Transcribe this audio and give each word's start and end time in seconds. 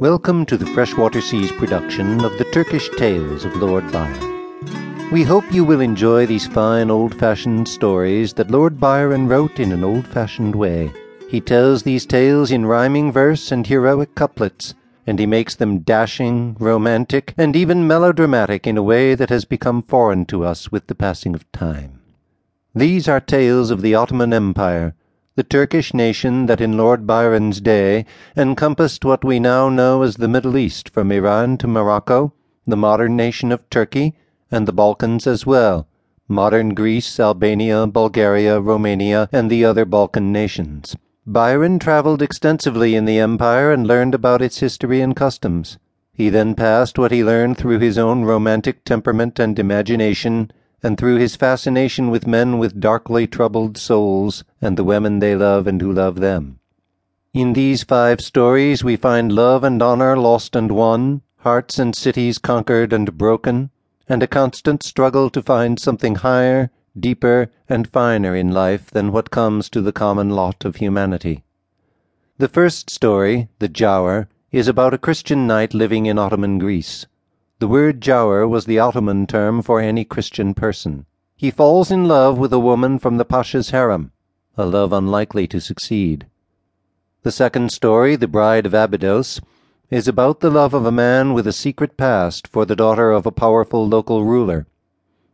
Welcome 0.00 0.46
to 0.46 0.56
the 0.56 0.64
Freshwater 0.64 1.20
Seas 1.20 1.52
production 1.52 2.24
of 2.24 2.38
the 2.38 2.46
Turkish 2.46 2.88
Tales 2.96 3.44
of 3.44 3.54
Lord 3.56 3.92
Byron. 3.92 5.10
We 5.12 5.22
hope 5.24 5.52
you 5.52 5.62
will 5.62 5.82
enjoy 5.82 6.24
these 6.24 6.46
fine 6.46 6.90
old 6.90 7.14
fashioned 7.14 7.68
stories 7.68 8.32
that 8.32 8.50
Lord 8.50 8.80
Byron 8.80 9.28
wrote 9.28 9.60
in 9.60 9.72
an 9.72 9.84
old 9.84 10.06
fashioned 10.06 10.56
way. 10.56 10.90
He 11.28 11.38
tells 11.38 11.82
these 11.82 12.06
tales 12.06 12.50
in 12.50 12.64
rhyming 12.64 13.12
verse 13.12 13.52
and 13.52 13.66
heroic 13.66 14.14
couplets, 14.14 14.72
and 15.06 15.18
he 15.18 15.26
makes 15.26 15.54
them 15.54 15.80
dashing, 15.80 16.56
romantic, 16.58 17.34
and 17.36 17.54
even 17.54 17.86
melodramatic 17.86 18.66
in 18.66 18.78
a 18.78 18.82
way 18.82 19.14
that 19.14 19.28
has 19.28 19.44
become 19.44 19.82
foreign 19.82 20.24
to 20.24 20.46
us 20.46 20.72
with 20.72 20.86
the 20.86 20.94
passing 20.94 21.34
of 21.34 21.52
time. 21.52 22.00
These 22.74 23.06
are 23.06 23.20
tales 23.20 23.70
of 23.70 23.82
the 23.82 23.94
Ottoman 23.96 24.32
Empire 24.32 24.94
the 25.36 25.44
Turkish 25.44 25.94
nation 25.94 26.46
that 26.46 26.60
in 26.60 26.76
Lord 26.76 27.06
Byron's 27.06 27.60
day 27.60 28.04
encompassed 28.36 29.04
what 29.04 29.24
we 29.24 29.38
now 29.38 29.68
know 29.68 30.02
as 30.02 30.16
the 30.16 30.28
Middle 30.28 30.56
East 30.56 30.88
from 30.90 31.12
Iran 31.12 31.56
to 31.58 31.68
Morocco, 31.68 32.32
the 32.66 32.76
modern 32.76 33.14
nation 33.14 33.52
of 33.52 33.68
Turkey, 33.70 34.14
and 34.50 34.66
the 34.66 34.72
Balkans 34.72 35.28
as 35.28 35.46
well, 35.46 35.86
modern 36.26 36.74
Greece, 36.74 37.20
Albania, 37.20 37.86
Bulgaria, 37.86 38.60
Romania, 38.60 39.28
and 39.32 39.48
the 39.48 39.64
other 39.64 39.84
Balkan 39.84 40.32
nations. 40.32 40.96
Byron 41.24 41.78
traveled 41.78 42.22
extensively 42.22 42.96
in 42.96 43.04
the 43.04 43.20
empire 43.20 43.72
and 43.72 43.86
learned 43.86 44.16
about 44.16 44.42
its 44.42 44.58
history 44.58 45.00
and 45.00 45.14
customs. 45.14 45.78
He 46.12 46.28
then 46.28 46.56
passed 46.56 46.98
what 46.98 47.12
he 47.12 47.22
learned 47.22 47.56
through 47.56 47.78
his 47.78 47.96
own 47.98 48.24
romantic 48.24 48.84
temperament 48.84 49.38
and 49.38 49.58
imagination 49.58 50.50
and 50.82 50.96
through 50.96 51.16
his 51.16 51.36
fascination 51.36 52.10
with 52.10 52.26
men 52.26 52.58
with 52.58 52.80
darkly 52.80 53.26
troubled 53.26 53.76
souls 53.76 54.44
and 54.60 54.76
the 54.76 54.84
women 54.84 55.18
they 55.18 55.34
love 55.34 55.66
and 55.66 55.80
who 55.80 55.92
love 55.92 56.16
them. 56.16 56.58
In 57.32 57.52
these 57.52 57.84
five 57.84 58.20
stories 58.20 58.82
we 58.82 58.96
find 58.96 59.30
love 59.30 59.62
and 59.62 59.80
honor 59.82 60.16
lost 60.16 60.56
and 60.56 60.72
won, 60.72 61.22
hearts 61.38 61.78
and 61.78 61.94
cities 61.94 62.38
conquered 62.38 62.92
and 62.92 63.16
broken, 63.16 63.70
and 64.08 64.22
a 64.22 64.26
constant 64.26 64.82
struggle 64.82 65.30
to 65.30 65.42
find 65.42 65.78
something 65.78 66.16
higher, 66.16 66.70
deeper, 66.98 67.50
and 67.68 67.88
finer 67.88 68.34
in 68.34 68.50
life 68.50 68.90
than 68.90 69.12
what 69.12 69.30
comes 69.30 69.70
to 69.70 69.80
the 69.80 69.92
common 69.92 70.30
lot 70.30 70.64
of 70.64 70.76
humanity. 70.76 71.44
The 72.38 72.48
first 72.48 72.90
story, 72.90 73.48
The 73.58 73.68
Giaour, 73.68 74.26
is 74.50 74.66
about 74.66 74.94
a 74.94 74.98
Christian 74.98 75.46
knight 75.46 75.72
living 75.72 76.06
in 76.06 76.18
Ottoman 76.18 76.58
Greece. 76.58 77.06
The 77.60 77.68
word 77.68 78.00
Giaour 78.00 78.48
was 78.48 78.64
the 78.64 78.78
Ottoman 78.78 79.26
term 79.26 79.60
for 79.60 79.80
any 79.80 80.02
Christian 80.02 80.54
person. 80.54 81.04
He 81.36 81.50
falls 81.50 81.90
in 81.90 82.08
love 82.08 82.38
with 82.38 82.54
a 82.54 82.58
woman 82.58 82.98
from 82.98 83.18
the 83.18 83.24
Pasha's 83.26 83.68
harem, 83.68 84.12
a 84.56 84.64
love 84.64 84.94
unlikely 84.94 85.46
to 85.48 85.60
succeed. 85.60 86.24
The 87.22 87.30
second 87.30 87.70
story, 87.70 88.16
The 88.16 88.26
Bride 88.26 88.64
of 88.64 88.72
Abydos, 88.72 89.42
is 89.90 90.08
about 90.08 90.40
the 90.40 90.48
love 90.48 90.72
of 90.72 90.86
a 90.86 90.90
man 90.90 91.34
with 91.34 91.46
a 91.46 91.52
secret 91.52 91.98
past 91.98 92.48
for 92.48 92.64
the 92.64 92.74
daughter 92.74 93.10
of 93.10 93.26
a 93.26 93.30
powerful 93.30 93.86
local 93.86 94.24
ruler. 94.24 94.66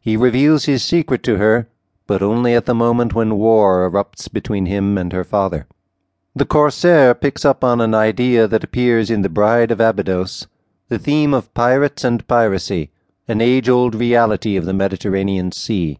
He 0.00 0.16
reveals 0.16 0.64
his 0.64 0.82
secret 0.82 1.22
to 1.24 1.36
her, 1.36 1.68
but 2.06 2.22
only 2.22 2.54
at 2.54 2.64
the 2.64 2.74
moment 2.74 3.14
when 3.14 3.36
war 3.36 3.86
erupts 3.86 4.32
between 4.32 4.64
him 4.64 4.96
and 4.96 5.12
her 5.12 5.24
father. 5.24 5.66
The 6.34 6.46
Corsair 6.46 7.14
picks 7.14 7.44
up 7.44 7.62
on 7.62 7.82
an 7.82 7.94
idea 7.94 8.48
that 8.48 8.64
appears 8.64 9.10
in 9.10 9.20
The 9.20 9.28
Bride 9.28 9.70
of 9.70 9.78
Abydos 9.78 10.46
the 10.88 10.98
theme 10.98 11.32
of 11.32 11.54
pirates 11.54 12.04
and 12.04 12.26
piracy, 12.28 12.90
an 13.26 13.40
age 13.40 13.68
old 13.68 13.94
reality 13.94 14.56
of 14.56 14.66
the 14.66 14.74
Mediterranean 14.74 15.50
Sea. 15.50 15.98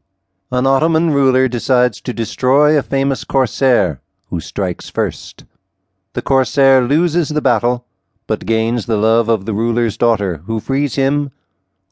An 0.50 0.66
Ottoman 0.66 1.10
ruler 1.10 1.48
decides 1.48 2.00
to 2.02 2.12
destroy 2.12 2.78
a 2.78 2.82
famous 2.82 3.24
corsair 3.24 4.02
who 4.28 4.40
strikes 4.40 4.90
first. 4.90 5.44
The 6.12 6.22
corsair 6.22 6.82
loses 6.82 7.30
the 7.30 7.40
battle, 7.40 7.86
but 8.26 8.46
gains 8.46 8.86
the 8.86 8.96
love 8.96 9.28
of 9.28 9.46
the 9.46 9.54
ruler's 9.54 9.96
daughter, 9.96 10.42
who 10.46 10.60
frees 10.60 10.96
him, 10.96 11.30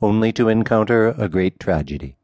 only 0.01 0.33
to 0.33 0.49
encounter 0.49 1.09
a 1.09 1.29
great 1.29 1.59
tragedy. 1.59 2.17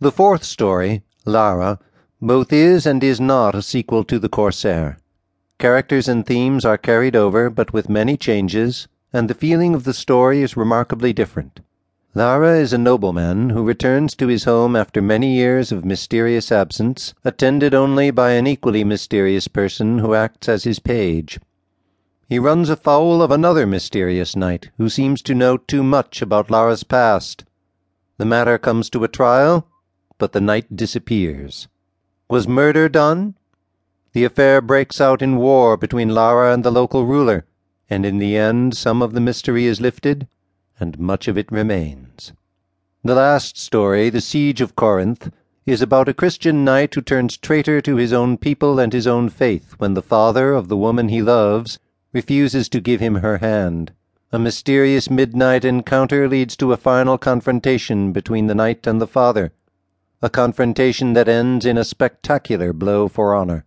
The 0.00 0.12
fourth 0.12 0.44
story, 0.44 1.02
Lara, 1.24 1.78
both 2.20 2.52
is 2.52 2.86
and 2.86 3.04
is 3.04 3.20
not 3.20 3.54
a 3.54 3.62
sequel 3.62 4.04
to 4.04 4.18
the 4.18 4.28
Corsair. 4.28 4.98
Characters 5.58 6.08
and 6.08 6.24
themes 6.24 6.64
are 6.64 6.78
carried 6.78 7.14
over, 7.14 7.50
but 7.50 7.72
with 7.72 7.88
many 7.88 8.16
changes, 8.16 8.88
and 9.14 9.30
the 9.30 9.34
feeling 9.34 9.76
of 9.76 9.84
the 9.84 9.94
story 9.94 10.42
is 10.42 10.56
remarkably 10.56 11.12
different. 11.12 11.60
Lara 12.16 12.58
is 12.58 12.72
a 12.72 12.78
nobleman 12.78 13.50
who 13.50 13.62
returns 13.62 14.12
to 14.16 14.26
his 14.26 14.42
home 14.42 14.74
after 14.74 15.00
many 15.00 15.36
years 15.36 15.70
of 15.70 15.84
mysterious 15.84 16.50
absence, 16.50 17.14
attended 17.24 17.72
only 17.74 18.10
by 18.10 18.32
an 18.32 18.48
equally 18.48 18.82
mysterious 18.82 19.46
person 19.46 20.00
who 20.00 20.14
acts 20.14 20.48
as 20.48 20.64
his 20.64 20.80
page. 20.80 21.38
He 22.28 22.40
runs 22.40 22.68
afoul 22.68 23.22
of 23.22 23.30
another 23.30 23.68
mysterious 23.68 24.34
knight 24.34 24.70
who 24.78 24.88
seems 24.88 25.22
to 25.22 25.34
know 25.34 25.58
too 25.58 25.84
much 25.84 26.20
about 26.20 26.50
Lara's 26.50 26.82
past. 26.82 27.44
The 28.16 28.24
matter 28.24 28.58
comes 28.58 28.90
to 28.90 29.04
a 29.04 29.08
trial, 29.08 29.68
but 30.18 30.32
the 30.32 30.40
knight 30.40 30.74
disappears. 30.74 31.68
Was 32.28 32.48
murder 32.48 32.88
done? 32.88 33.36
The 34.12 34.24
affair 34.24 34.60
breaks 34.60 35.00
out 35.00 35.22
in 35.22 35.36
war 35.36 35.76
between 35.76 36.08
Lara 36.08 36.52
and 36.52 36.64
the 36.64 36.72
local 36.72 37.06
ruler 37.06 37.44
and 37.90 38.06
in 38.06 38.18
the 38.18 38.36
end 38.36 38.76
some 38.76 39.02
of 39.02 39.12
the 39.12 39.20
mystery 39.20 39.66
is 39.66 39.80
lifted, 39.80 40.26
and 40.80 40.98
much 40.98 41.28
of 41.28 41.38
it 41.38 41.50
remains. 41.52 42.32
The 43.02 43.14
last 43.14 43.58
story, 43.58 44.10
The 44.10 44.20
Siege 44.20 44.60
of 44.60 44.74
Corinth, 44.74 45.30
is 45.66 45.82
about 45.82 46.08
a 46.08 46.14
Christian 46.14 46.64
knight 46.64 46.94
who 46.94 47.00
turns 47.00 47.36
traitor 47.36 47.80
to 47.80 47.96
his 47.96 48.12
own 48.12 48.36
people 48.36 48.78
and 48.78 48.92
his 48.92 49.06
own 49.06 49.28
faith 49.28 49.74
when 49.78 49.94
the 49.94 50.02
father 50.02 50.52
of 50.52 50.68
the 50.68 50.76
woman 50.76 51.08
he 51.08 51.22
loves 51.22 51.78
refuses 52.12 52.68
to 52.68 52.80
give 52.80 53.00
him 53.00 53.16
her 53.16 53.38
hand. 53.38 53.92
A 54.32 54.38
mysterious 54.38 55.08
midnight 55.08 55.64
encounter 55.64 56.28
leads 56.28 56.56
to 56.56 56.72
a 56.72 56.76
final 56.76 57.16
confrontation 57.16 58.12
between 58.12 58.46
the 58.46 58.54
knight 58.54 58.86
and 58.86 59.00
the 59.00 59.06
father, 59.06 59.52
a 60.20 60.30
confrontation 60.30 61.12
that 61.12 61.28
ends 61.28 61.64
in 61.64 61.78
a 61.78 61.84
spectacular 61.84 62.72
blow 62.72 63.08
for 63.08 63.34
honor. 63.34 63.64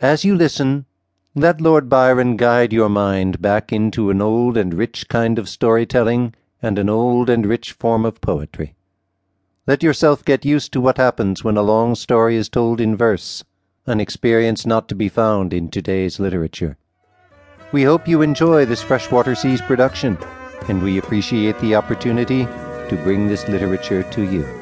As 0.00 0.24
you 0.24 0.34
listen, 0.34 0.86
let 1.36 1.60
Lord 1.60 1.88
Byron 1.88 2.36
guide 2.36 2.72
your 2.72 2.88
mind 2.88 3.40
back 3.40 3.72
into 3.72 4.10
an 4.10 4.20
old 4.20 4.56
and 4.56 4.74
rich 4.74 5.08
kind 5.08 5.38
of 5.38 5.48
storytelling 5.48 6.34
and 6.60 6.76
an 6.76 6.88
old 6.88 7.30
and 7.30 7.46
rich 7.46 7.70
form 7.70 8.04
of 8.04 8.20
poetry. 8.20 8.74
Let 9.64 9.80
yourself 9.80 10.24
get 10.24 10.44
used 10.44 10.72
to 10.72 10.80
what 10.80 10.96
happens 10.96 11.44
when 11.44 11.56
a 11.56 11.62
long 11.62 11.94
story 11.94 12.34
is 12.34 12.48
told 12.48 12.80
in 12.80 12.96
verse, 12.96 13.44
an 13.86 14.00
experience 14.00 14.66
not 14.66 14.88
to 14.88 14.96
be 14.96 15.08
found 15.08 15.52
in 15.52 15.70
today's 15.70 16.18
literature. 16.18 16.76
We 17.70 17.84
hope 17.84 18.08
you 18.08 18.22
enjoy 18.22 18.64
this 18.64 18.82
Freshwater 18.82 19.36
Seas 19.36 19.60
production, 19.60 20.18
and 20.68 20.82
we 20.82 20.98
appreciate 20.98 21.58
the 21.60 21.76
opportunity 21.76 22.44
to 22.44 23.00
bring 23.04 23.28
this 23.28 23.46
literature 23.46 24.02
to 24.02 24.22
you. 24.22 24.59